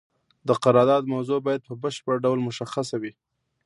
[0.47, 3.13] د قرارداد موضوع باید په بشپړ ډول مشخصه وي.